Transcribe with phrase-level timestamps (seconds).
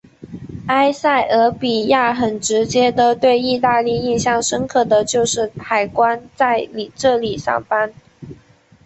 [0.65, 7.93] 埃塞俄比亚很直接的对意大利印象深刻的就是海关在这里上班。